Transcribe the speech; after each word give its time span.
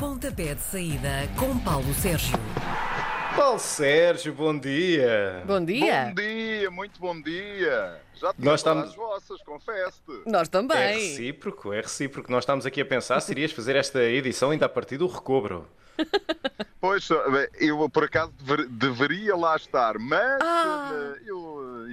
Pontapé 0.00 0.54
de 0.54 0.60
saída 0.62 1.28
com 1.38 1.58
Paulo 1.58 1.92
Sérgio. 1.94 2.36
Paulo 3.36 3.58
Sérgio, 3.58 4.32
bom 4.32 4.58
dia. 4.58 5.42
Bom 5.46 5.62
dia. 5.62 6.06
Bom 6.06 6.14
dia, 6.14 6.70
muito 6.70 6.98
bom 6.98 7.20
dia. 7.20 8.00
Já 8.14 8.32
te 8.32 8.42
Nós 8.42 8.60
estamos... 8.60 8.88
as 8.88 8.94
vossas, 8.96 9.42
confesso-te. 9.42 10.22
Nós 10.28 10.48
É 10.48 10.50
também. 10.50 10.98
recíproco, 11.10 11.72
é 11.74 11.82
recíproco. 11.82 12.30
Nós 12.32 12.42
estamos 12.44 12.64
aqui 12.64 12.80
a 12.80 12.86
pensar 12.86 13.20
se 13.20 13.30
irias 13.32 13.52
fazer 13.52 13.76
esta 13.76 14.02
edição 14.02 14.50
ainda 14.50 14.64
a 14.66 14.68
partir 14.70 14.96
do 14.96 15.06
recobro. 15.06 15.68
Pois, 16.80 17.06
eu 17.58 17.86
por 17.90 18.04
acaso 18.04 18.32
dever- 18.40 18.66
deveria 18.68 19.36
lá 19.36 19.54
estar, 19.54 19.98
mas 19.98 20.40
Ah. 20.42 20.90
eh, 20.94 21.20
eu, 21.26 21.38
eh, 21.38 21.49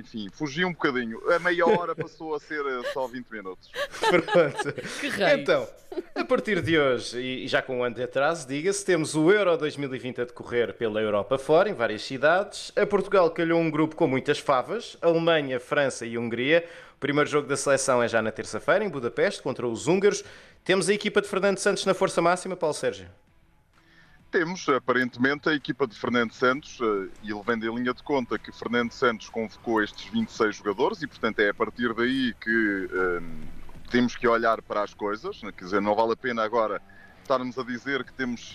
enfim, 0.08 0.30
fugi 0.32 0.64
um 0.64 0.72
bocadinho. 0.72 1.20
A 1.32 1.40
meia 1.40 1.68
hora 1.68 1.94
passou 1.94 2.34
a 2.34 2.40
ser 2.40 2.66
eh, 2.66 2.92
só 2.94 3.08
20 3.08 3.28
minutos. 3.30 3.70
Pronto. 4.00 4.74
Que 5.00 5.10
raio. 5.10 5.42
Então, 5.42 5.68
a 6.16 6.24
partir 6.24 6.62
de 6.62 6.80
hoje, 6.80 7.20
e 7.20 7.48
já 7.48 7.62
com 7.62 7.80
um 7.80 7.84
ano 7.84 7.96
de 7.96 8.04
atraso, 8.04 8.48
diga-se, 8.48 8.86
temos 8.86 9.16
o 9.16 9.32
Euro 9.32 9.58
2020 9.58 10.22
a 10.22 10.26
decorrer 10.26 10.74
pela 10.74 11.02
Europa 11.02 11.38
fora, 11.38 11.70
em 11.70 11.74
várias 11.74 12.04
cidades. 12.04 12.72
A 12.76 12.86
Portugal 12.86 13.30
calhou 13.32 13.60
um 13.60 13.70
grupo 13.70 13.96
com 13.96 14.08
muitas 14.08 14.40
favas, 14.40 14.98
Alemanha, 15.02 15.60
França 15.60 16.06
e 16.06 16.18
Hungria. 16.18 16.66
O 16.96 17.00
primeiro 17.00 17.30
jogo 17.30 17.48
da 17.48 17.58
seleção 17.58 18.02
é 18.02 18.08
já 18.08 18.22
na 18.22 18.32
terça-feira, 18.32 18.84
em 18.84 18.90
Budapeste, 18.90 19.42
contra 19.42 19.68
os 19.68 19.88
húngaros. 19.88 20.24
Temos 20.64 20.90
a 20.90 20.94
equipa 20.94 21.22
de 21.22 21.28
Fernando 21.28 21.58
Santos 21.58 21.86
na 21.86 21.94
força 21.94 22.22
máxima, 22.22 22.56
Paulo 22.56 22.74
Sérgio. 22.74 23.08
Temos, 24.30 24.68
aparentemente, 24.68 25.48
a 25.48 25.54
equipa 25.54 25.88
de 25.88 25.96
Fernando 25.98 26.34
Santos, 26.34 26.78
eh, 26.82 27.10
e 27.24 27.34
levando 27.34 27.64
em 27.66 27.74
linha 27.74 27.94
de 27.94 28.04
conta 28.04 28.38
que 28.38 28.52
Fernando 28.52 28.92
Santos 28.92 29.30
convocou 29.30 29.82
estes 29.82 30.06
26 30.12 30.58
jogadores, 30.58 31.02
e 31.02 31.08
portanto 31.08 31.40
é 31.40 31.50
a 31.50 31.54
partir 31.54 31.94
daí 31.94 32.34
que 32.36 32.90
eh, 32.92 33.20
temos 33.90 34.18
que 34.18 34.28
olhar 34.28 34.62
para 34.62 34.84
as 34.84 34.94
coisas. 34.94 35.40
Quer 35.40 35.64
dizer, 35.64 35.82
não 35.82 35.96
vale 35.96 36.12
a 36.14 36.18
pena 36.18 36.44
agora 36.44 36.82
estarmos 37.22 37.58
a 37.58 37.64
dizer 37.64 38.04
que 38.06 38.14
temos 38.14 38.54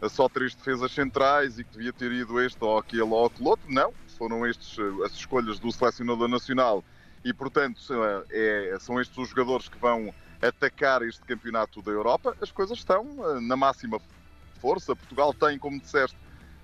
eh, 0.00 0.08
só 0.08 0.28
três 0.28 0.54
defesas 0.54 0.92
centrais 0.92 1.58
e 1.58 1.64
que 1.64 1.72
devia 1.72 1.92
ter 1.92 2.12
ido 2.12 2.40
este 2.40 2.62
ou 2.64 2.78
aquele 2.78 3.02
ou 3.02 3.26
aquele 3.26 3.48
outro. 3.48 3.68
Não, 3.68 3.92
foram 4.16 4.46
estes 4.46 4.76
as 5.04 5.12
escolhas 5.14 5.58
do 5.58 5.72
selecionador 5.72 6.28
nacional 6.28 6.84
e, 7.24 7.34
portanto, 7.34 7.80
é- 8.30 8.76
são 8.80 9.00
estes 9.00 9.18
os 9.18 9.28
jogadores 9.28 9.68
que 9.68 9.78
vão 9.78 10.14
atacar 10.40 11.02
este 11.02 11.24
campeonato 11.26 11.82
da 11.82 11.90
Europa. 11.90 12.34
As 12.40 12.50
coisas 12.52 12.78
estão 12.78 13.04
na 13.40 13.56
máxima 13.56 14.00
força. 14.60 14.94
Portugal 14.94 15.32
tem, 15.32 15.58
como 15.58 15.80
disseste, 15.80 16.16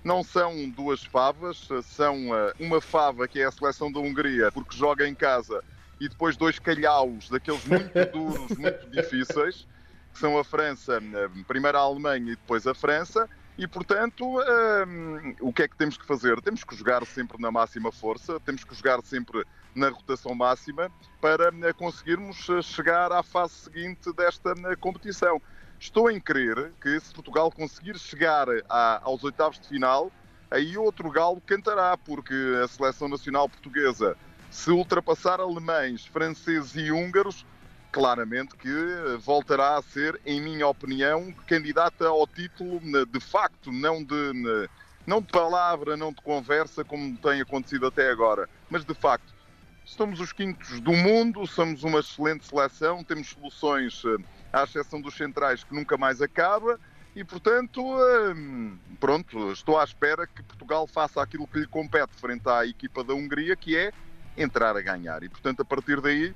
não 0.03 0.23
são 0.23 0.69
duas 0.69 1.03
favas, 1.03 1.67
são 1.83 2.15
eh, 2.33 2.53
uma 2.59 2.79
fava 2.79 3.27
que 3.27 3.41
é 3.41 3.45
a 3.45 3.51
seleção 3.51 3.91
da 3.91 3.99
Hungria, 3.99 4.51
porque 4.51 4.75
joga 4.75 5.07
em 5.07 5.13
casa, 5.13 5.61
e 5.99 6.07
depois 6.07 6.37
dois 6.37 6.59
calhaus 6.59 7.29
daqueles 7.29 7.65
muito 7.65 7.91
duros, 8.13 8.57
muito 8.57 8.89
difíceis, 8.89 9.67
que 10.13 10.19
são 10.19 10.37
a 10.37 10.43
França, 10.43 10.97
eh, 10.97 11.29
primeiro 11.47 11.77
a 11.77 11.81
Alemanha 11.81 12.31
e 12.31 12.35
depois 12.35 12.65
a 12.65 12.73
França. 12.73 13.27
E, 13.57 13.67
portanto, 13.67 14.39
eh, 14.39 15.35
o 15.41 15.51
que 15.51 15.63
é 15.63 15.67
que 15.67 15.75
temos 15.75 15.97
que 15.97 16.05
fazer? 16.05 16.39
Temos 16.41 16.63
que 16.63 16.75
jogar 16.75 17.03
sempre 17.05 17.41
na 17.41 17.51
máxima 17.51 17.91
força, 17.91 18.39
temos 18.39 18.63
que 18.63 18.75
jogar 18.75 19.01
sempre 19.03 19.43
na 19.73 19.89
rotação 19.89 20.33
máxima 20.35 20.91
para 21.19 21.51
conseguirmos 21.73 22.47
chegar 22.63 23.11
à 23.11 23.23
fase 23.23 23.53
seguinte 23.55 24.13
desta 24.13 24.53
competição. 24.79 25.41
Estou 25.79 26.09
em 26.09 26.19
crer 26.19 26.73
que 26.81 26.99
se 26.99 27.13
Portugal 27.13 27.51
conseguir 27.51 27.97
chegar 27.99 28.47
a- 28.69 28.99
aos 29.03 29.23
oitavos 29.23 29.59
de 29.59 29.67
final, 29.67 30.11
aí 30.49 30.77
outro 30.77 31.09
galo 31.09 31.41
cantará, 31.41 31.95
porque 31.97 32.33
a 32.63 32.67
seleção 32.67 33.07
nacional 33.07 33.47
portuguesa, 33.47 34.17
se 34.49 34.71
ultrapassar 34.71 35.39
alemães, 35.39 36.05
franceses 36.05 36.75
e 36.75 36.91
húngaros, 36.91 37.45
claramente 37.91 38.55
que 38.57 38.69
voltará 39.19 39.77
a 39.77 39.81
ser, 39.81 40.19
em 40.25 40.41
minha 40.41 40.67
opinião, 40.67 41.31
candidata 41.45 42.07
ao 42.07 42.25
título 42.27 42.79
né, 42.81 43.05
de 43.05 43.19
facto, 43.19 43.71
não 43.71 44.03
de, 44.03 44.33
né, 44.33 44.67
não 45.05 45.21
de 45.21 45.27
palavra, 45.27 45.95
não 45.95 46.11
de 46.11 46.21
conversa, 46.21 46.83
como 46.83 47.17
tem 47.17 47.39
acontecido 47.41 47.87
até 47.87 48.09
agora, 48.09 48.49
mas 48.69 48.83
de 48.83 48.93
facto. 48.93 49.35
Somos 49.85 50.19
os 50.19 50.33
quintos 50.33 50.81
do 50.81 50.91
mundo, 50.91 51.47
somos 51.47 51.83
uma 51.83 51.99
excelente 52.01 52.45
seleção, 52.45 53.05
temos 53.05 53.29
soluções, 53.29 54.03
eh, 54.05 54.17
à 54.51 54.63
exceção 54.63 55.01
dos 55.01 55.15
centrais, 55.15 55.63
que 55.63 55.73
nunca 55.73 55.97
mais 55.97 56.21
acaba. 56.21 56.79
E, 57.15 57.23
portanto, 57.23 57.81
hum, 58.35 58.77
pronto, 58.99 59.51
estou 59.51 59.79
à 59.79 59.83
espera 59.83 60.27
que 60.27 60.43
Portugal 60.43 60.85
faça 60.87 61.21
aquilo 61.21 61.47
que 61.47 61.59
lhe 61.59 61.67
compete 61.67 62.15
frente 62.19 62.47
à 62.47 62.65
equipa 62.65 63.03
da 63.03 63.13
Hungria, 63.13 63.55
que 63.55 63.75
é 63.75 63.91
entrar 64.37 64.77
a 64.77 64.81
ganhar. 64.81 65.23
E, 65.23 65.29
portanto, 65.29 65.61
a 65.61 65.65
partir 65.65 65.99
daí, 65.99 66.35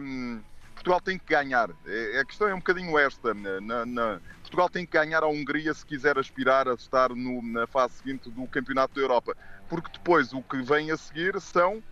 hum, 0.00 0.42
Portugal 0.74 1.00
tem 1.00 1.18
que 1.18 1.24
ganhar. 1.26 1.70
É- 1.86 2.20
A 2.20 2.24
questão 2.24 2.48
é 2.48 2.54
um 2.54 2.58
bocadinho 2.58 2.98
esta. 2.98 3.34
na- 3.34 4.20
Portugal 4.42 4.68
tem 4.70 4.86
que 4.86 4.92
ganhar 4.92 5.22
à 5.22 5.26
Hungria 5.26 5.74
se 5.74 5.84
quiser 5.84 6.18
aspirar 6.18 6.68
a 6.68 6.74
estar 6.74 7.10
na 7.14 7.66
fase 7.66 7.94
seguinte 7.94 8.30
do 8.30 8.46
Campeonato 8.46 8.94
da 8.94 9.00
Europa. 9.00 9.34
Porque 9.68 9.90
depois 9.92 10.32
o 10.32 10.42
que 10.42 10.62
vem 10.62 10.90
a 10.90 10.96
seguir 10.96 11.40
são. 11.40 11.82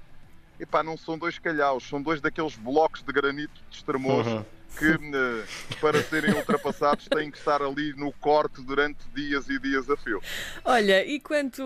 Epá, 0.58 0.82
não 0.84 0.96
são 0.96 1.18
dois 1.18 1.38
calhaus, 1.38 1.82
são 1.88 2.00
dois 2.00 2.20
daqueles 2.20 2.56
blocos 2.56 3.02
de 3.02 3.12
granito 3.12 3.60
de 3.68 3.76
extremoso 3.76 4.30
Uhum. 4.30 4.46
Que, 4.78 4.86
eh, 4.86 5.44
para 5.80 6.02
serem 6.02 6.34
ultrapassados, 6.34 7.06
têm 7.08 7.30
que 7.30 7.38
estar 7.38 7.62
ali 7.62 7.92
no 7.96 8.12
corte 8.12 8.60
durante 8.62 8.98
dias 9.14 9.48
e 9.48 9.58
dias 9.58 9.88
a 9.88 9.96
fio. 9.96 10.20
Olha, 10.64 11.04
e 11.06 11.20
quanto 11.20 11.62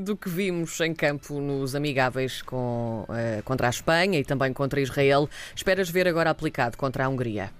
do 0.00 0.16
que 0.16 0.28
vimos 0.28 0.78
em 0.80 0.94
campo 0.94 1.40
nos 1.40 1.74
amigáveis 1.74 2.42
com, 2.42 3.06
eh, 3.10 3.42
contra 3.44 3.66
a 3.66 3.70
Espanha 3.70 4.18
e 4.18 4.24
também 4.24 4.52
contra 4.52 4.80
Israel, 4.80 5.28
esperas 5.54 5.90
ver 5.90 6.06
agora 6.08 6.30
aplicado 6.30 6.76
contra 6.76 7.04
a 7.04 7.08
Hungria? 7.08 7.50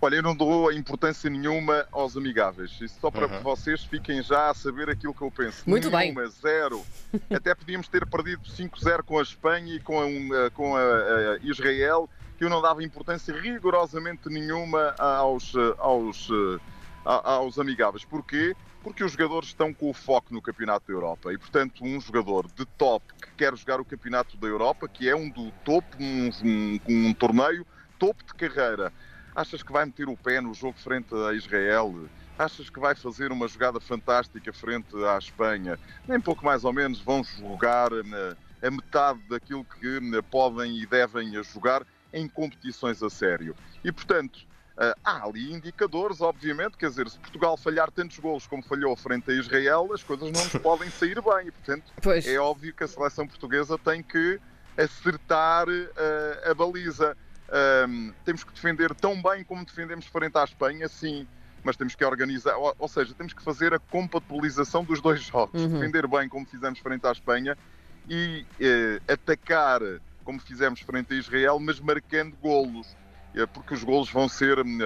Olha, 0.00 0.16
eu 0.16 0.22
não 0.22 0.36
dou 0.36 0.70
importância 0.70 1.30
nenhuma 1.30 1.86
aos 1.90 2.14
amigáveis. 2.14 2.72
Isso 2.78 2.98
só 3.00 3.10
para 3.10 3.26
Uhum. 3.26 3.38
que 3.38 3.42
vocês 3.42 3.84
fiquem 3.84 4.22
já 4.22 4.50
a 4.50 4.54
saber 4.54 4.90
aquilo 4.90 5.14
que 5.14 5.22
eu 5.22 5.30
penso. 5.30 5.62
Muito 5.64 5.90
bem. 5.90 6.12
nenhuma, 6.12 6.26
zero. 6.28 6.84
Até 7.34 7.54
podíamos 7.54 7.88
ter 7.88 8.04
perdido 8.04 8.42
5-0 8.46 9.02
com 9.02 9.18
a 9.18 9.22
Espanha 9.22 9.74
e 9.76 9.80
com, 9.80 9.98
a, 10.02 10.06
eh, 10.06 10.50
com 10.50 10.76
a, 10.76 10.80
a 10.82 11.38
Israel, 11.42 12.06
que 12.36 12.44
eu 12.44 12.50
não 12.50 12.60
dava 12.60 12.82
importância 12.82 13.34
rigorosamente 13.38 14.28
nenhuma 14.28 14.94
aos, 14.98 15.54
eh, 15.54 15.74
aos, 15.78 16.28
eh, 16.30 16.60
aos 17.04 17.58
amigáveis. 17.58 18.04
Porquê? 18.04 18.54
Porque 18.82 19.02
os 19.02 19.12
jogadores 19.12 19.48
estão 19.48 19.72
com 19.72 19.90
o 19.90 19.94
foco 19.94 20.34
no 20.34 20.42
Campeonato 20.42 20.86
da 20.86 20.92
Europa 20.92 21.32
e, 21.32 21.38
portanto, 21.38 21.84
um 21.84 22.00
jogador 22.00 22.46
de 22.48 22.66
top 22.66 23.04
que 23.14 23.30
quer 23.36 23.56
jogar 23.56 23.80
o 23.80 23.84
Campeonato 23.84 24.36
da 24.36 24.46
Europa, 24.46 24.88
que 24.88 25.08
é 25.08 25.16
um 25.16 25.30
do 25.30 25.50
topo, 25.64 25.96
um, 25.98 26.30
um, 26.44 26.80
um 26.88 27.14
torneio 27.14 27.66
topo 27.98 28.22
de 28.24 28.34
carreira, 28.34 28.92
Achas 29.34 29.64
que 29.64 29.72
vai 29.72 29.84
meter 29.84 30.08
o 30.08 30.16
pé 30.16 30.40
no 30.40 30.54
jogo 30.54 30.78
frente 30.78 31.12
a 31.12 31.32
Israel? 31.32 32.08
Achas 32.38 32.70
que 32.70 32.78
vai 32.78 32.94
fazer 32.94 33.32
uma 33.32 33.48
jogada 33.48 33.80
fantástica 33.80 34.52
frente 34.52 34.94
à 35.04 35.18
Espanha? 35.18 35.78
Nem 36.06 36.20
pouco 36.20 36.44
mais 36.44 36.64
ou 36.64 36.72
menos 36.72 37.00
vão 37.00 37.24
jogar 37.24 37.90
eh, 37.92 38.36
a 38.66 38.70
metade 38.70 39.18
daquilo 39.28 39.64
que 39.64 40.22
podem 40.30 40.78
e 40.78 40.86
devem 40.86 41.32
jogar 41.42 41.84
em 42.14 42.28
competições 42.28 43.02
a 43.02 43.10
sério. 43.10 43.54
E, 43.84 43.92
portanto, 43.92 44.46
eh, 44.76 44.94
há 45.04 45.24
ali 45.24 45.52
indicadores, 45.52 46.20
obviamente, 46.20 46.76
quer 46.76 46.88
dizer, 46.88 47.08
se 47.08 47.18
Portugal 47.18 47.56
falhar 47.56 47.90
tantos 47.90 48.18
golos 48.18 48.46
como 48.46 48.62
falhou 48.62 48.96
frente 48.96 49.30
a 49.30 49.34
Israel, 49.34 49.90
as 49.92 50.02
coisas 50.02 50.30
não 50.32 50.42
nos 50.42 50.54
podem 50.62 50.90
sair 50.90 51.20
bem. 51.20 51.48
E, 51.48 51.50
portanto, 51.50 51.92
Pois. 52.02 52.26
é 52.26 52.38
óbvio 52.38 52.72
que 52.72 52.84
a 52.84 52.88
seleção 52.88 53.26
portuguesa 53.26 53.76
tem 53.78 54.02
que 54.02 54.40
acertar 54.76 55.66
eh, 55.68 56.50
a 56.50 56.54
baliza. 56.54 57.16
Ahm, 57.50 58.10
temos 58.24 58.42
que 58.42 58.52
defender 58.52 58.94
tão 58.94 59.20
bem 59.22 59.44
como 59.44 59.64
defendemos 59.64 60.06
frente 60.06 60.36
à 60.36 60.44
Espanha, 60.44 60.88
sim, 60.88 61.28
mas 61.62 61.76
temos 61.76 61.94
que 61.94 62.04
organizar, 62.04 62.56
ou, 62.56 62.74
ou 62.78 62.88
seja, 62.88 63.14
temos 63.14 63.32
que 63.32 63.42
fazer 63.42 63.72
a 63.74 63.78
compatibilização 63.78 64.82
dos 64.82 65.00
dois 65.00 65.20
jogos. 65.22 65.60
Uhum. 65.60 65.68
Defender 65.68 66.08
bem 66.08 66.28
como 66.28 66.46
fizemos 66.46 66.78
frente 66.78 67.06
à 67.06 67.12
Espanha 67.12 67.56
e 68.08 68.44
eh, 68.58 69.00
atacar 69.06 69.80
como 70.24 70.40
fizemos 70.40 70.80
frente 70.80 71.14
a 71.14 71.16
Israel, 71.16 71.58
mas 71.60 71.80
marcando 71.80 72.36
golos, 72.38 72.96
eh, 73.34 73.46
porque 73.46 73.74
os 73.74 73.84
golos 73.84 74.10
vão 74.10 74.28
ser. 74.28 74.58
hum, 74.60 74.78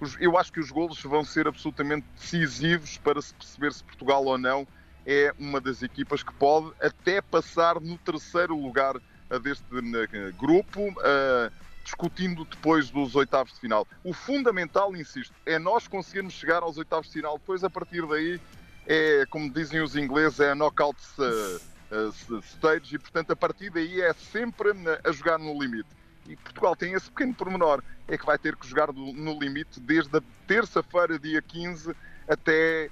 os- 0.00 0.16
eu 0.20 0.36
acho 0.38 0.52
que 0.52 0.60
os 0.60 0.70
golos 0.70 1.00
vão 1.02 1.24
ser 1.24 1.46
absolutamente 1.48 2.06
decisivos 2.16 2.98
para 2.98 3.20
se 3.22 3.34
perceber 3.34 3.72
se 3.72 3.84
Portugal 3.84 4.24
ou 4.24 4.38
não 4.38 4.66
é 5.06 5.32
uma 5.38 5.60
das 5.60 5.82
equipas 5.82 6.22
que 6.22 6.32
pode 6.38 6.70
até 6.80 7.22
passar 7.22 7.80
no 7.80 7.98
terceiro 7.98 8.54
lugar 8.54 8.94
deste 9.42 9.64
eh, 10.12 10.32
grupo, 10.34 10.80
eh, 11.02 11.50
discutindo 11.82 12.44
depois 12.44 12.90
dos 12.90 13.14
oitavos 13.14 13.54
de 13.54 13.60
final. 13.60 13.86
O 14.02 14.12
fundamental, 14.12 14.94
insisto, 14.96 15.34
é 15.46 15.58
nós 15.58 15.88
conseguirmos 15.88 16.34
chegar 16.34 16.62
aos 16.62 16.76
oitavos 16.76 17.06
de 17.06 17.14
final. 17.14 17.38
Depois, 17.38 17.64
a 17.64 17.70
partir 17.70 18.06
daí, 18.06 18.38
é, 18.86 19.24
como 19.30 19.50
dizem 19.52 19.80
os 19.80 19.96
ingleses, 19.96 20.40
é 20.40 20.50
a 20.50 20.54
knockout 20.54 21.02
eh, 21.20 21.58
eh, 21.90 22.40
stage 22.42 22.94
e, 22.94 22.98
portanto, 22.98 23.30
a 23.32 23.36
partir 23.36 23.70
daí 23.70 24.00
é 24.00 24.12
sempre 24.12 24.70
eh, 24.70 25.00
a 25.04 25.12
jogar 25.12 25.38
no 25.38 25.52
limite. 25.60 25.88
E 26.26 26.36
Portugal 26.36 26.76
tem 26.76 26.92
esse 26.92 27.10
pequeno 27.10 27.34
pormenor, 27.34 27.82
é 28.06 28.18
que 28.18 28.26
vai 28.26 28.38
ter 28.38 28.54
que 28.54 28.66
jogar 28.68 28.92
no 28.92 29.38
limite 29.38 29.80
desde 29.80 30.14
a 30.18 30.22
terça-feira, 30.46 31.18
dia 31.18 31.40
15, 31.40 31.94
até 32.28 32.90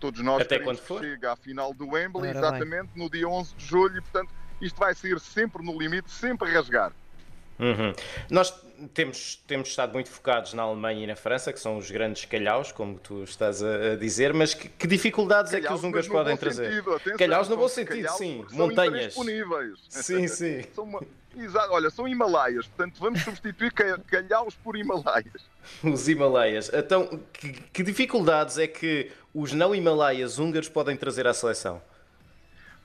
todos 0.00 0.22
nós 0.22 0.42
Até 0.42 0.58
quando 0.60 0.78
for? 0.78 1.00
chegue 1.00 1.26
à 1.26 1.36
final 1.36 1.74
do 1.74 1.88
Wembley, 1.88 2.22
bem. 2.22 2.30
exatamente 2.30 2.90
no 2.96 3.10
dia 3.10 3.28
11 3.28 3.54
de 3.56 3.66
julho, 3.66 3.98
e 3.98 4.00
portanto 4.00 4.32
isto 4.60 4.78
vai 4.78 4.94
ser 4.94 5.20
sempre 5.20 5.62
no 5.62 5.78
limite, 5.78 6.10
sempre 6.10 6.48
a 6.50 6.52
rasgar. 6.54 6.92
Uhum. 7.58 7.92
Nós 8.30 8.54
temos, 8.94 9.36
temos 9.46 9.68
estado 9.68 9.92
muito 9.92 10.08
focados 10.10 10.54
na 10.54 10.62
Alemanha 10.62 11.04
e 11.04 11.06
na 11.06 11.16
França, 11.16 11.52
que 11.52 11.58
são 11.58 11.76
os 11.78 11.90
grandes 11.90 12.24
calhaus, 12.24 12.70
como 12.70 12.98
tu 12.98 13.24
estás 13.24 13.62
a, 13.62 13.96
dizer, 13.96 14.32
mas 14.32 14.54
que, 14.54 14.68
que 14.68 14.86
dificuldades 14.86 15.50
calhaus, 15.50 15.64
é 15.64 15.68
que 15.68 15.74
os 15.74 15.84
húngaros 15.84 16.08
podem 16.08 16.36
trazer? 16.36 16.72
Sentido, 16.72 17.18
calhaus 17.18 17.48
no 17.48 17.56
bom 17.56 17.68
sentido, 17.68 18.08
sim. 18.10 18.44
Montanhas. 18.52 19.06
disponíveis. 19.06 19.78
Sim, 19.88 20.28
sim. 20.28 20.62
são, 20.72 21.00
exato, 21.36 21.72
olha, 21.72 21.90
são 21.90 22.06
Himalaias, 22.06 22.66
portanto 22.68 23.00
vamos 23.00 23.22
substituir 23.22 23.72
calhaus 23.72 24.54
por 24.54 24.76
Himalaias. 24.76 25.48
Os 25.82 26.08
Himalaias. 26.08 26.70
Então, 26.72 27.20
que, 27.32 27.52
que 27.52 27.82
dificuldades 27.82 28.58
é 28.58 28.66
que 28.66 29.10
os 29.34 29.52
não 29.52 29.74
Himalaias 29.74 30.38
húngaros 30.38 30.68
podem 30.68 30.96
trazer 30.96 31.26
à 31.26 31.34
seleção? 31.34 31.82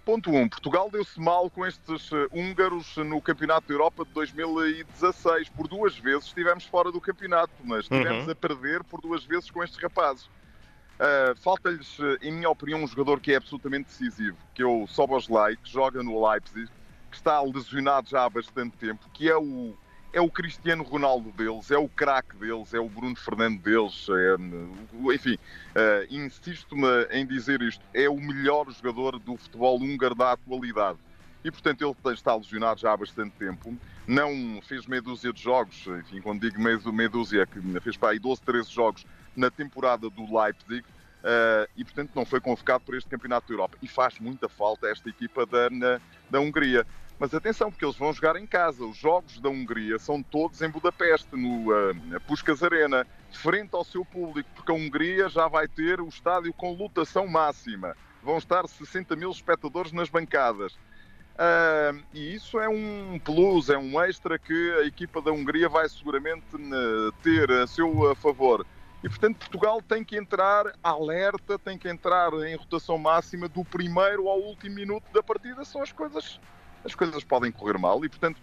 Ponto 0.06 0.30
1. 0.30 0.36
Um, 0.36 0.50
Portugal 0.50 0.90
deu-se 0.90 1.20
mal 1.20 1.50
com 1.50 1.66
estes 1.66 2.12
uh, 2.12 2.28
húngaros 2.32 2.98
no 2.98 3.22
Campeonato 3.22 3.68
da 3.68 3.74
Europa 3.74 4.04
de 4.04 4.12
2016. 4.12 5.50
Por 5.50 5.68
duas 5.68 5.98
vezes 5.98 6.26
estivemos 6.26 6.66
fora 6.66 6.92
do 6.92 7.00
campeonato, 7.00 7.54
mas 7.64 7.82
estivemos 7.82 8.26
uhum. 8.26 8.32
a 8.32 8.36
perder 8.36 8.84
por 8.84 9.00
duas 9.00 9.24
vezes 9.24 9.50
com 9.50 9.64
estes 9.64 9.82
rapazes. 9.82 10.26
Uh, 10.26 11.36
Falta-lhes, 11.42 11.98
uh, 12.00 12.18
em 12.22 12.32
minha 12.32 12.50
opinião, 12.50 12.84
um 12.84 12.88
jogador 12.88 13.20
que 13.20 13.32
é 13.32 13.38
absolutamente 13.38 13.86
decisivo, 13.86 14.38
que 14.54 14.62
é 14.62 14.66
o 14.66 14.86
Soboslai, 14.88 15.56
que 15.56 15.70
joga 15.70 16.04
no 16.04 16.30
Leipzig, 16.30 16.70
que 17.10 17.16
está 17.16 17.42
lesionado 17.42 18.10
já 18.10 18.26
há 18.26 18.30
bastante 18.30 18.76
tempo, 18.78 19.10
que 19.14 19.30
é 19.30 19.38
o 19.38 19.74
é 20.13 20.21
o 20.21 20.30
Cristiano 20.30 20.83
Ronaldo 20.83 21.31
deles, 21.31 21.71
é 21.71 21.77
o 21.77 21.89
craque 21.89 22.38
deles, 22.38 22.71
é 22.74 22.80
o 22.80 22.88
Bruno 22.88 23.15
Fernando 23.15 23.60
deles, 23.60 24.07
é, 24.10 25.13
enfim, 25.13 25.33
uh, 25.36 26.07
insisto-me 26.07 27.06
em 27.12 27.25
dizer 27.25 27.62
isto, 27.63 27.83
é 27.94 28.07
o 28.07 28.15
melhor 28.15 28.71
jogador 28.71 29.18
do 29.18 29.36
futebol 29.36 29.81
húngaro 29.81 30.13
da 30.13 30.33
atualidade. 30.33 31.00
E, 31.44 31.51
portanto, 31.51 31.81
ele 32.06 32.13
está 32.13 32.36
lesionado 32.36 32.80
já 32.80 32.94
há 32.94 32.98
bastante 32.98 33.31
tempo. 33.31 33.75
Não 34.07 34.62
fez 34.62 34.86
meia 34.86 35.01
dúzia 35.01 35.33
de 35.33 35.42
jogos, 35.42 35.86
enfim, 36.00 36.21
quando 36.21 36.39
digo 36.39 36.62
meia, 36.62 37.10
dúzia, 37.10 37.42
é 37.42 37.45
que 37.45 37.60
fez 37.81 37.98
para 37.98 38.12
aí 38.12 38.19
12, 38.19 38.42
13 38.42 38.71
jogos 38.71 39.06
na 39.36 39.51
temporada 39.51 40.10
do 40.10 40.39
Leipzig. 40.39 40.86
Uh, 41.24 41.68
e, 41.75 41.83
portanto, 41.83 42.12
não 42.15 42.25
foi 42.25 42.39
convocado 42.39 42.83
para 42.86 42.98
este 42.98 43.10
Campeonato 43.10 43.48
da 43.48 43.54
Europa. 43.54 43.77
E 43.81 43.88
faz 43.88 44.19
muita 44.19 44.48
falta 44.48 44.88
esta 44.88 45.10
equipa 45.10 45.45
da, 45.45 45.69
na, 45.69 46.00
da 46.30 46.39
Hungria. 46.39 46.86
Mas 47.24 47.34
atenção, 47.34 47.72
porque 47.72 47.86
eles 47.86 47.96
vão 47.96 48.12
jogar 48.12 48.36
em 48.36 48.46
casa. 48.46 48.84
Os 48.84 48.98
jogos 48.98 49.40
da 49.40 49.48
Hungria 49.48 49.98
são 49.98 50.22
todos 50.22 50.62
em 50.62 50.70
Budapeste, 50.70 51.38
no 51.38 51.72
uh, 51.72 52.22
Puskas 52.28 52.62
Arena, 52.62 53.08
frente 53.31 53.74
ao 53.74 53.86
seu 53.86 54.04
público, 54.04 54.50
porque 54.54 54.70
a 54.70 54.75
Hungria 54.75 55.30
já 55.30 55.48
vai 55.48 55.66
ter 55.66 56.02
o 56.02 56.10
estádio 56.10 56.52
com 56.52 56.74
lotação 56.74 57.25
máxima. 57.25 57.96
Vão 58.22 58.38
estar 58.38 58.68
60 58.68 59.16
mil 59.16 59.31
espectadores 59.31 59.94
nas 59.94 60.10
bancadas. 60.10 60.74
Uh, 60.74 62.04
e 62.14 62.36
isso 62.36 62.60
é 62.60 62.68
um 62.68 63.18
plus, 63.24 63.70
é 63.70 63.78
um 63.78 64.02
extra 64.02 64.38
que 64.38 64.74
a 64.81 64.86
equipa 64.86 65.22
da 65.22 65.31
Hungria 65.31 65.70
vai 65.70 65.88
seguramente 65.88 66.58
uh, 66.58 67.12
ter 67.24 67.50
a 67.50 67.66
seu 67.66 68.14
favor. 68.16 68.66
E, 69.02 69.08
portanto, 69.08 69.38
Portugal 69.38 69.81
tem 69.81 70.04
que 70.04 70.18
entrar 70.18 70.74
alerta, 70.84 71.58
tem 71.58 71.78
que 71.78 71.88
entrar 71.88 72.34
em 72.46 72.58
rotação 72.58 72.98
máxima 72.98 73.48
do 73.48 73.64
primeiro 73.64 74.28
ao 74.28 74.42
último 74.42 74.75
minuto 74.75 75.06
da 75.14 75.24
partida. 75.24 75.64
São 75.64 75.81
as 75.81 75.94
coisas 75.94 76.38
as 76.84 76.96
coisas 76.96 77.24
podem 77.24 77.52
correr 77.52 77.78
mal 77.78 78.04
e, 78.04 78.10
portanto, 78.10 78.42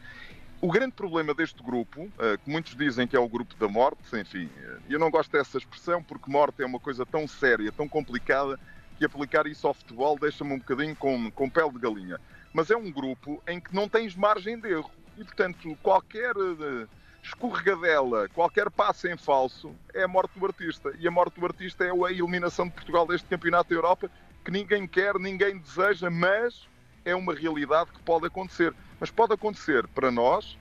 o 0.60 0.70
grande 0.70 0.92
problema 0.92 1.32
deste 1.32 1.62
grupo, 1.62 2.10
eh, 2.18 2.36
que 2.36 2.50
muitos 2.50 2.76
dizem 2.76 3.06
que 3.06 3.16
é 3.16 3.18
o 3.18 3.28
grupo 3.28 3.54
da 3.56 3.66
morte, 3.66 4.02
enfim, 4.14 4.50
eh, 4.58 4.78
eu 4.90 4.98
não 4.98 5.10
gosto 5.10 5.32
dessa 5.32 5.56
expressão 5.56 6.02
porque 6.02 6.30
morte 6.30 6.62
é 6.62 6.66
uma 6.66 6.78
coisa 6.78 7.06
tão 7.06 7.26
séria, 7.26 7.72
tão 7.72 7.88
complicada, 7.88 8.60
que 8.98 9.04
aplicar 9.06 9.46
isso 9.46 9.66
ao 9.66 9.72
futebol 9.72 10.18
deixa-me 10.18 10.52
um 10.52 10.58
bocadinho 10.58 10.94
com, 10.94 11.30
com 11.30 11.48
pele 11.48 11.70
de 11.70 11.78
galinha. 11.78 12.20
Mas 12.52 12.70
é 12.70 12.76
um 12.76 12.92
grupo 12.92 13.42
em 13.48 13.58
que 13.58 13.74
não 13.74 13.88
tens 13.88 14.14
margem 14.14 14.60
de 14.60 14.68
erro 14.68 14.90
e, 15.16 15.24
portanto, 15.24 15.74
qualquer 15.82 16.34
eh, 16.36 16.86
escorregadela, 17.22 18.28
qualquer 18.28 18.70
passo 18.70 19.08
em 19.08 19.16
falso 19.16 19.74
é 19.94 20.02
a 20.02 20.08
morte 20.08 20.38
do 20.38 20.44
artista. 20.44 20.92
E 20.98 21.08
a 21.08 21.10
morte 21.10 21.40
do 21.40 21.46
artista 21.46 21.84
é 21.84 21.90
a 21.90 22.12
eliminação 22.12 22.66
de 22.66 22.72
Portugal 22.72 23.06
deste 23.06 23.26
Campeonato 23.28 23.70
da 23.70 23.76
Europa, 23.76 24.10
que 24.44 24.50
ninguém 24.50 24.86
quer, 24.86 25.14
ninguém 25.18 25.56
deseja, 25.56 26.10
mas 26.10 26.68
é 27.04 27.14
uma 27.14 27.34
realidade 27.34 27.90
que 27.90 28.02
pode 28.02 28.26
acontecer. 28.26 28.74
Mas 28.98 29.10
pode 29.10 29.32
acontecer 29.32 29.86
para 29.88 30.10
nós, 30.10 30.58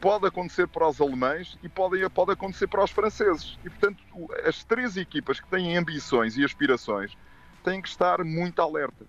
pode 0.00 0.26
acontecer 0.26 0.66
para 0.66 0.88
os 0.88 1.00
alemães 1.00 1.58
e 1.62 1.68
pode, 1.68 2.08
pode 2.10 2.32
acontecer 2.32 2.66
para 2.66 2.82
os 2.82 2.90
franceses. 2.90 3.58
E, 3.64 3.70
portanto, 3.70 4.02
as 4.44 4.64
três 4.64 4.96
equipas 4.96 5.40
que 5.40 5.48
têm 5.48 5.76
ambições 5.76 6.36
e 6.36 6.44
aspirações 6.44 7.16
têm 7.62 7.80
que 7.80 7.88
estar 7.88 8.24
muito 8.24 8.60
alerta. 8.60 9.06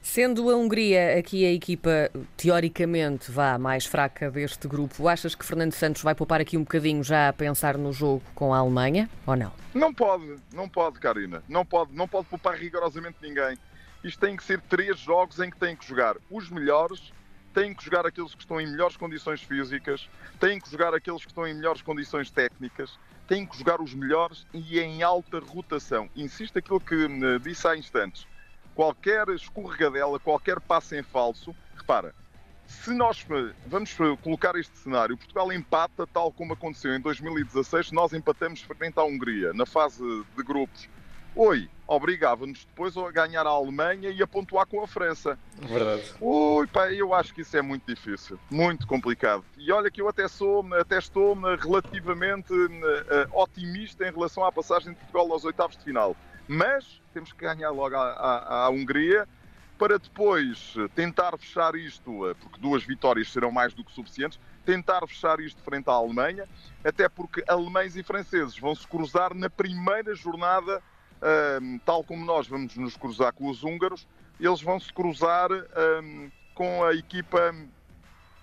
Sendo 0.00 0.48
a 0.48 0.56
Hungria 0.56 1.18
aqui 1.18 1.44
a 1.44 1.52
equipa 1.52 2.10
teoricamente 2.36 3.30
vá 3.30 3.58
mais 3.58 3.84
fraca 3.84 4.30
deste 4.30 4.66
grupo, 4.66 5.08
achas 5.08 5.34
que 5.34 5.44
Fernando 5.44 5.72
Santos 5.72 6.02
vai 6.02 6.14
poupar 6.14 6.40
aqui 6.40 6.56
um 6.56 6.62
bocadinho 6.62 7.02
já 7.02 7.28
a 7.28 7.32
pensar 7.32 7.76
no 7.76 7.92
jogo 7.92 8.22
com 8.34 8.54
a 8.54 8.58
Alemanha 8.58 9.10
ou 9.26 9.36
não? 9.36 9.52
Não 9.74 9.92
pode, 9.92 10.36
não 10.54 10.68
pode, 10.68 10.98
Karina. 11.00 11.42
Não 11.48 11.66
pode, 11.66 11.94
não 11.94 12.08
pode 12.08 12.26
poupar 12.26 12.54
rigorosamente 12.54 13.16
ninguém 13.20 13.58
isto 14.02 14.20
tem 14.20 14.36
que 14.36 14.44
ser 14.44 14.60
três 14.60 14.98
jogos 14.98 15.38
em 15.40 15.50
que 15.50 15.58
têm 15.58 15.74
que 15.74 15.86
jogar 15.86 16.16
os 16.30 16.48
melhores, 16.50 17.12
têm 17.52 17.74
que 17.74 17.84
jogar 17.84 18.06
aqueles 18.06 18.34
que 18.34 18.40
estão 18.40 18.60
em 18.60 18.66
melhores 18.66 18.96
condições 18.96 19.42
físicas, 19.42 20.08
têm 20.38 20.60
que 20.60 20.70
jogar 20.70 20.94
aqueles 20.94 21.22
que 21.22 21.30
estão 21.30 21.46
em 21.46 21.54
melhores 21.54 21.82
condições 21.82 22.30
técnicas, 22.30 22.98
têm 23.26 23.44
que 23.44 23.58
jogar 23.58 23.80
os 23.80 23.92
melhores 23.92 24.46
e 24.54 24.78
em 24.78 25.02
alta 25.02 25.38
rotação. 25.40 26.08
Insisto 26.14 26.58
aquilo 26.58 26.80
que 26.80 26.96
disse 27.42 27.66
há 27.66 27.76
instantes. 27.76 28.26
Qualquer 28.74 29.28
escorregadela, 29.30 30.20
qualquer 30.20 30.60
passo 30.60 30.94
em 30.94 31.02
falso, 31.02 31.54
repara, 31.76 32.14
se 32.66 32.92
nós 32.92 33.26
vamos 33.66 33.96
colocar 34.22 34.54
este 34.54 34.76
cenário, 34.78 35.16
Portugal 35.16 35.52
empata 35.52 36.06
tal 36.06 36.30
como 36.30 36.52
aconteceu 36.52 36.94
em 36.94 37.00
2016, 37.00 37.90
nós 37.92 38.12
empatamos 38.12 38.60
frente 38.60 38.98
à 38.98 39.02
Hungria 39.02 39.52
na 39.52 39.66
fase 39.66 40.04
de 40.36 40.42
grupos 40.44 40.88
Oi, 41.40 41.70
obrigava-nos 41.86 42.64
depois 42.64 42.96
a 42.96 43.12
ganhar 43.12 43.46
a 43.46 43.50
Alemanha 43.50 44.10
e 44.10 44.20
a 44.20 44.26
pontuar 44.26 44.66
com 44.66 44.82
a 44.82 44.88
França. 44.88 45.38
Verdade. 45.54 46.02
Ui, 46.20 46.66
pá, 46.66 46.92
eu 46.92 47.14
acho 47.14 47.32
que 47.32 47.42
isso 47.42 47.56
é 47.56 47.62
muito 47.62 47.86
difícil, 47.86 48.36
muito 48.50 48.88
complicado. 48.88 49.44
E 49.56 49.70
olha 49.70 49.88
que 49.88 50.02
eu 50.02 50.08
até 50.08 50.26
sou, 50.26 50.66
até 50.74 50.98
estou 50.98 51.38
relativamente 51.56 52.52
uh, 52.52 52.68
otimista 53.40 54.04
em 54.08 54.10
relação 54.10 54.44
à 54.44 54.50
passagem 54.50 54.92
de 54.92 54.98
Portugal 54.98 55.32
aos 55.32 55.44
oitavos 55.44 55.76
de 55.76 55.84
final. 55.84 56.16
Mas 56.48 57.00
temos 57.14 57.32
que 57.32 57.38
ganhar 57.38 57.70
logo 57.70 57.94
à 57.94 58.68
Hungria 58.68 59.28
para 59.78 59.96
depois 59.96 60.74
tentar 60.96 61.38
fechar 61.38 61.76
isto, 61.76 62.28
eh, 62.28 62.34
porque 62.34 62.60
duas 62.60 62.82
vitórias 62.82 63.30
serão 63.30 63.52
mais 63.52 63.72
do 63.72 63.84
que 63.84 63.92
suficientes, 63.92 64.40
tentar 64.64 65.06
fechar 65.06 65.38
isto 65.38 65.62
frente 65.62 65.88
à 65.88 65.92
Alemanha, 65.92 66.48
até 66.82 67.08
porque 67.08 67.44
alemães 67.46 67.94
e 67.94 68.02
franceses 68.02 68.58
vão 68.58 68.74
se 68.74 68.88
cruzar 68.88 69.34
na 69.34 69.48
primeira 69.48 70.16
jornada 70.16 70.82
um, 71.60 71.78
tal 71.78 72.04
como 72.04 72.24
nós 72.24 72.46
vamos 72.46 72.76
nos 72.76 72.96
cruzar 72.96 73.32
com 73.32 73.48
os 73.48 73.62
húngaros, 73.64 74.06
eles 74.40 74.60
vão 74.60 74.78
se 74.78 74.92
cruzar 74.92 75.50
um, 75.52 76.30
com 76.54 76.84
a 76.84 76.94
equipa, 76.94 77.54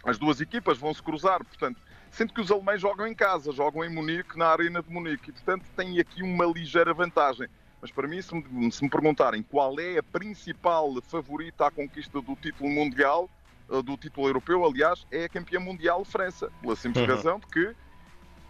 as 0.03 0.17
duas 0.17 0.41
equipas 0.41 0.77
vão 0.77 0.93
se 0.93 1.01
cruzar, 1.01 1.43
portanto, 1.43 1.79
sendo 2.11 2.33
que 2.33 2.41
os 2.41 2.51
alemães 2.51 2.81
jogam 2.81 3.07
em 3.07 3.15
casa, 3.15 3.51
jogam 3.51 3.83
em 3.83 3.89
Munique, 3.89 4.37
na 4.37 4.47
Arena 4.47 4.81
de 4.81 4.89
Munique, 4.91 5.29
e 5.29 5.33
portanto 5.33 5.65
têm 5.75 5.99
aqui 5.99 6.23
uma 6.23 6.45
ligeira 6.45 6.93
vantagem. 6.93 7.47
Mas 7.81 7.91
para 7.91 8.07
mim, 8.07 8.21
se 8.21 8.33
me, 8.33 8.71
se 8.71 8.83
me 8.83 8.89
perguntarem 8.89 9.43
qual 9.43 9.79
é 9.79 9.97
a 9.97 10.03
principal 10.03 10.91
favorita 11.03 11.67
à 11.67 11.71
conquista 11.71 12.21
do 12.21 12.35
título 12.35 12.69
mundial, 12.69 13.29
eh, 13.69 13.81
do 13.81 13.97
título 13.97 14.27
europeu, 14.27 14.65
aliás, 14.65 15.05
é 15.11 15.25
a 15.25 15.29
campeã 15.29 15.59
mundial 15.59 16.03
França, 16.03 16.51
pela 16.61 16.75
simples 16.75 17.07
uhum. 17.07 17.15
razão 17.15 17.39
de 17.39 17.47
que 17.47 17.75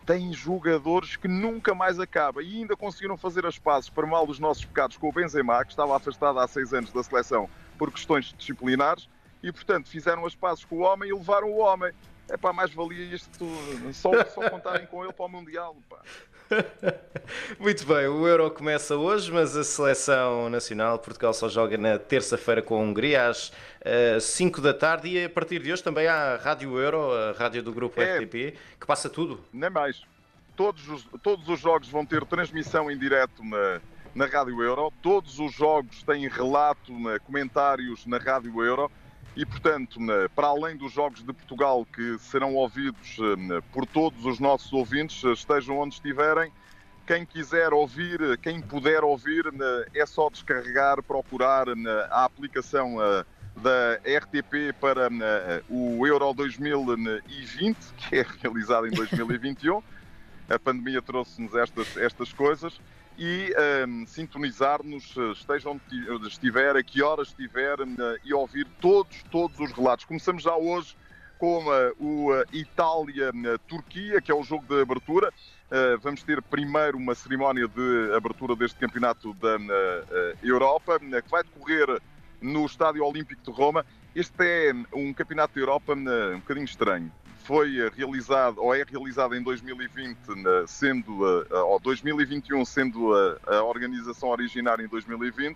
tem 0.05 0.31
jogadores 0.31 1.15
que 1.15 1.27
nunca 1.27 1.73
mais 1.73 1.99
acaba 1.99 2.43
e 2.43 2.57
ainda 2.57 2.75
conseguiram 2.75 3.17
fazer 3.17 3.45
as 3.45 3.57
pazes 3.57 3.89
para 3.89 4.05
mal 4.05 4.27
dos 4.27 4.39
nossos 4.39 4.63
pecados 4.63 4.97
com 4.97 5.09
o 5.09 5.11
Benzema, 5.11 5.63
que 5.65 5.71
estava 5.71 5.95
afastado 5.95 6.39
há 6.39 6.47
seis 6.47 6.73
anos 6.73 6.91
da 6.91 7.01
seleção 7.01 7.49
por 7.77 7.91
questões 7.91 8.33
disciplinares, 8.37 9.09
e 9.41 9.51
portanto 9.51 9.89
fizeram 9.89 10.25
as 10.25 10.35
pazes 10.35 10.63
com 10.63 10.77
o 10.77 10.81
homem 10.81 11.09
e 11.09 11.13
levaram 11.13 11.51
o 11.51 11.57
homem. 11.57 11.91
É 12.29 12.37
pá, 12.37 12.53
mais 12.53 12.73
valia 12.73 13.15
isto, 13.15 13.45
só, 13.93 14.11
só 14.25 14.49
contarem 14.49 14.87
com 14.87 15.03
ele 15.03 15.13
para 15.13 15.25
o 15.25 15.29
Mundial. 15.29 15.75
Pá. 15.89 16.01
Muito 17.59 17.85
bem, 17.85 18.07
o 18.07 18.27
Euro 18.27 18.51
começa 18.51 18.95
hoje, 18.95 19.31
mas 19.31 19.55
a 19.55 19.63
seleção 19.63 20.49
nacional, 20.49 20.99
Portugal 20.99 21.33
só 21.33 21.49
joga 21.49 21.77
na 21.77 21.97
terça-feira 21.97 22.61
com 22.61 22.75
a 22.75 22.79
Hungria 22.79 23.27
às 23.27 23.49
uh, 23.49 23.53
eh, 23.81 24.19
5 24.19 24.61
da 24.61 24.73
tarde 24.73 25.09
e 25.09 25.25
a 25.25 25.29
partir 25.29 25.59
de 25.61 25.71
hoje 25.71 25.83
também 25.83 26.07
há 26.07 26.33
a 26.33 26.37
Rádio 26.37 26.77
Euro, 26.77 27.11
a 27.11 27.31
rádio 27.31 27.63
do 27.63 27.73
grupo 27.73 28.01
é, 28.01 28.19
RTP, 28.19 28.33
que 28.79 28.85
passa 28.85 29.09
tudo. 29.09 29.39
Nem 29.51 29.69
mais. 29.69 30.03
Todos 30.55 30.87
os, 30.87 31.07
todos 31.21 31.47
os 31.49 31.59
jogos 31.59 31.89
vão 31.89 32.05
ter 32.05 32.23
transmissão 32.25 32.89
em 32.89 32.97
direto 32.97 33.43
na, 33.43 33.81
na 34.13 34.25
Rádio 34.25 34.61
Euro, 34.61 34.93
todos 35.01 35.39
os 35.39 35.53
jogos 35.53 36.03
têm 36.03 36.27
relato, 36.27 36.97
na, 36.97 37.19
comentários 37.19 38.05
na 38.05 38.17
Rádio 38.17 38.63
Euro 38.63 38.91
e, 39.35 39.45
portanto, 39.45 39.99
para 40.33 40.47
além 40.47 40.77
dos 40.77 40.93
Jogos 40.93 41.21
de 41.21 41.33
Portugal 41.33 41.85
que 41.85 42.17
serão 42.19 42.55
ouvidos 42.55 43.17
eh, 43.19 43.61
por 43.73 43.85
todos 43.85 44.25
os 44.25 44.39
nossos 44.39 44.71
ouvintes, 44.71 45.23
eh, 45.23 45.33
estejam 45.33 45.77
onde 45.77 45.95
estiverem, 45.95 46.51
quem 47.05 47.25
quiser 47.25 47.73
ouvir, 47.73 48.37
quem 48.39 48.61
puder 48.61 49.03
ouvir, 49.03 49.43
é 49.93 50.05
só 50.07 50.27
descarregar, 50.29 51.03
procurar 51.03 51.67
a 52.09 52.25
aplicação 52.25 52.95
da 53.55 53.95
RTP 53.97 54.73
para 54.81 55.07
o 55.69 56.07
Euro 56.07 56.33
2020, 56.33 57.77
que 57.95 58.15
é 58.15 58.25
realizado 58.41 58.87
em 58.87 58.89
2021. 58.89 59.83
A 60.49 60.57
pandemia 60.57 60.99
trouxe-nos 60.99 61.53
estas, 61.53 61.95
estas 61.97 62.33
coisas 62.33 62.79
e 63.17 63.53
um, 63.87 64.05
sintonizar-nos, 64.05 65.15
esteja 65.37 65.69
onde 65.69 66.27
estiver, 66.27 66.75
a 66.75 66.83
que 66.83 67.01
horas 67.01 67.29
estiver, 67.29 67.79
uh, 67.79 67.85
e 68.23 68.33
ouvir 68.33 68.67
todos, 68.81 69.23
todos 69.31 69.59
os 69.59 69.71
relatos. 69.71 70.05
Começamos 70.05 70.43
já 70.43 70.55
hoje 70.55 70.95
com 71.37 71.65
uh, 71.65 71.93
o 71.99 72.31
Itália-Turquia, 72.51 74.21
que 74.21 74.31
é 74.31 74.35
o 74.35 74.43
jogo 74.43 74.65
de 74.67 74.81
abertura. 74.81 75.31
vamos 76.01 76.23
ter 76.23 76.41
primeiro 76.41 76.97
uma 76.97 77.15
cerimónia 77.15 77.67
de 77.67 78.13
abertura 78.15 78.55
deste 78.55 78.77
campeonato 78.79 79.33
da 79.33 79.57
Europa, 80.43 80.99
que 80.99 81.29
vai 81.29 81.43
decorrer 81.43 82.01
no 82.41 82.65
Estádio 82.65 83.03
Olímpico 83.03 83.41
de 83.41 83.51
Roma. 83.51 83.85
Este 84.13 84.69
é 84.69 84.73
um 84.93 85.13
campeonato 85.13 85.55
da 85.55 85.61
Europa 85.61 85.93
um 85.93 86.39
bocadinho 86.39 86.65
estranho. 86.65 87.11
Foi 87.45 87.89
realizado, 87.95 88.57
ou 88.59 88.73
é 88.73 88.83
realizado 88.83 89.35
em 89.35 89.41
2020, 89.43 90.17
sendo, 90.67 91.21
ou 91.51 91.79
2021, 91.79 92.65
sendo 92.65 93.13
a, 93.45 93.63
organização 93.63 94.29
originária 94.29 94.83
em 94.83 94.87
2020. 94.87 95.55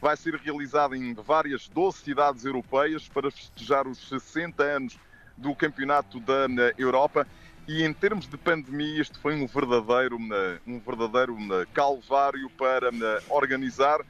Vai 0.00 0.16
ser 0.16 0.34
realizado 0.34 0.96
em 0.96 1.14
várias 1.14 1.68
12 1.68 1.98
cidades 1.98 2.44
europeias 2.44 3.08
para 3.08 3.30
festejar 3.30 3.86
os 3.86 4.08
60 4.08 4.62
anos 4.62 4.98
do 5.36 5.54
Campeonato 5.54 6.18
da 6.18 6.46
Europa. 6.76 7.26
E 7.68 7.84
em 7.84 7.92
termos 7.92 8.26
de 8.26 8.36
pandemia, 8.36 9.00
este 9.00 9.16
foi 9.18 9.34
um 9.34 9.46
verdadeiro, 9.46 10.18
um 10.66 10.80
verdadeiro 10.80 11.36
calvário 11.72 12.50
para 12.50 12.90
organizar 13.28 14.00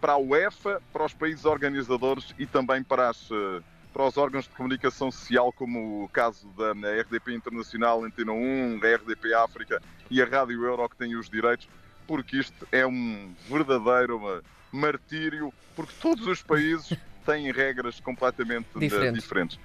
para 0.00 0.14
a 0.14 0.18
UEFA, 0.18 0.80
para 0.92 1.04
os 1.04 1.12
países 1.12 1.44
organizadores 1.44 2.34
e 2.38 2.46
também 2.46 2.82
para, 2.82 3.10
as, 3.10 3.28
eh, 3.30 3.60
para 3.92 4.06
os 4.06 4.16
órgãos 4.16 4.44
de 4.44 4.50
comunicação 4.50 5.10
social, 5.10 5.52
como 5.52 6.04
o 6.04 6.08
caso 6.08 6.48
da 6.50 6.72
RDP 6.72 7.34
Internacional, 7.34 8.04
Antena 8.04 8.32
1, 8.32 8.80
a 8.82 8.96
RDP 8.96 9.34
África 9.34 9.82
e 10.10 10.22
a 10.22 10.24
Rádio 10.24 10.64
Euro, 10.64 10.88
que 10.88 10.96
têm 10.96 11.16
os 11.16 11.28
direitos, 11.28 11.68
porque 12.06 12.38
isto 12.38 12.66
é 12.70 12.86
um 12.86 13.34
verdadeiro 13.48 14.42
martírio, 14.72 15.52
porque 15.74 15.92
todos 16.00 16.26
os 16.26 16.42
países 16.42 16.96
têm 17.26 17.50
regras 17.52 18.00
completamente 18.00 18.66
eh, 18.76 18.78
Diferente. 18.78 19.14
diferentes. 19.14 19.58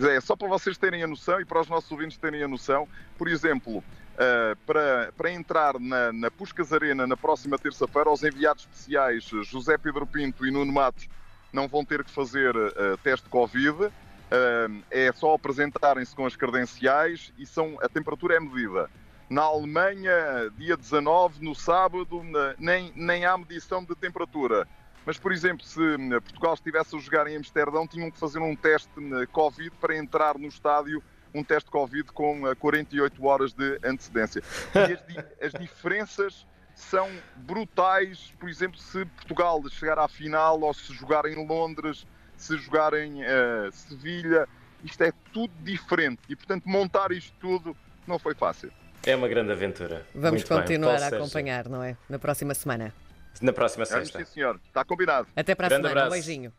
É, 0.00 0.20
só 0.20 0.36
para 0.36 0.48
vocês 0.48 0.76
terem 0.76 1.02
a 1.02 1.06
noção 1.06 1.40
e 1.40 1.44
para 1.44 1.60
os 1.60 1.68
nossos 1.68 1.90
ouvintes 1.90 2.18
terem 2.18 2.42
a 2.42 2.48
noção, 2.48 2.88
por 3.16 3.28
exemplo, 3.28 3.82
Uh, 4.18 4.56
para, 4.66 5.12
para 5.16 5.30
entrar 5.30 5.78
na, 5.78 6.12
na 6.12 6.28
Puscas 6.28 6.72
Arena 6.72 7.06
na 7.06 7.16
próxima 7.16 7.56
terça-feira, 7.56 8.10
os 8.10 8.24
enviados 8.24 8.64
especiais 8.64 9.22
José 9.44 9.78
Pedro 9.78 10.04
Pinto 10.08 10.44
e 10.44 10.50
Nuno 10.50 10.72
Matos 10.72 11.08
não 11.52 11.68
vão 11.68 11.84
ter 11.84 12.04
que 12.04 12.10
fazer 12.10 12.54
uh, 12.56 12.96
teste 13.02 13.28
Covid. 13.28 13.84
Uh, 13.84 14.82
é 14.90 15.10
só 15.12 15.34
apresentarem-se 15.34 16.14
com 16.14 16.26
as 16.26 16.36
credenciais 16.36 17.32
e 17.38 17.46
são, 17.46 17.78
a 17.80 17.88
temperatura 17.88 18.36
é 18.36 18.40
medida. 18.40 18.90
Na 19.30 19.42
Alemanha, 19.42 20.50
dia 20.56 20.76
19, 20.76 21.44
no 21.44 21.54
sábado, 21.54 22.22
nem, 22.58 22.92
nem 22.96 23.26
há 23.26 23.36
medição 23.36 23.84
de 23.84 23.94
temperatura. 23.94 24.66
Mas, 25.04 25.18
por 25.18 25.32
exemplo, 25.32 25.64
se 25.64 25.80
Portugal 26.22 26.54
estivesse 26.54 26.96
a 26.96 26.98
jogar 26.98 27.26
em 27.26 27.36
Amsterdão, 27.36 27.86
tinham 27.86 28.10
que 28.10 28.18
fazer 28.18 28.38
um 28.38 28.56
teste 28.56 28.90
Covid 29.32 29.70
para 29.78 29.96
entrar 29.96 30.38
no 30.38 30.48
estádio 30.48 31.02
um 31.34 31.44
teste 31.44 31.70
Covid 31.70 32.04
com 32.12 32.42
48 32.58 33.14
eh, 33.22 33.26
horas 33.26 33.52
de 33.52 33.78
antecedência. 33.84 34.42
E 34.74 34.92
as, 34.92 35.52
as 35.54 35.60
diferenças 35.60 36.46
são 36.78 37.10
brutais, 37.36 38.32
por 38.38 38.48
exemplo, 38.48 38.78
se 38.78 39.04
Portugal 39.04 39.60
chegar 39.68 39.98
à 39.98 40.06
final 40.06 40.60
ou 40.60 40.72
se 40.72 40.92
jogar 40.94 41.26
em 41.26 41.34
Londres, 41.46 42.06
se 42.36 42.56
jogar 42.56 42.94
em 42.94 43.22
uh, 43.22 43.72
Sevilha, 43.72 44.48
isto 44.84 45.02
é 45.02 45.12
tudo 45.32 45.52
diferente 45.62 46.20
e, 46.28 46.36
portanto, 46.36 46.64
montar 46.66 47.10
isto 47.10 47.34
tudo 47.40 47.76
não 48.06 48.18
foi 48.18 48.34
fácil. 48.34 48.72
É 49.04 49.14
uma 49.14 49.28
grande 49.28 49.52
aventura. 49.52 50.06
Vamos 50.14 50.44
Muito 50.44 50.48
continuar 50.48 51.02
a 51.02 51.08
acompanhar, 51.08 51.68
não 51.68 51.82
é? 51.82 51.96
Na 52.08 52.18
próxima 52.18 52.54
semana. 52.54 52.94
Na 53.40 53.52
próxima 53.52 53.84
sexta. 53.84 54.18
sim, 54.18 54.24
senhor. 54.24 54.60
Está 54.66 54.84
combinado. 54.84 55.28
Até 55.34 55.54
para 55.54 55.66
a 55.66 55.70
semana. 55.70 56.06
Um 56.06 56.10
beijinho. 56.10 56.52